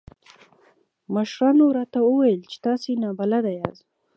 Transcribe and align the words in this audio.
مشرانو 1.13 1.65
راته 1.77 1.99
وويل 2.03 2.41
چې 2.51 2.57
تاسې 2.65 2.91
نابلده 3.03 3.51
ياست. 3.59 3.85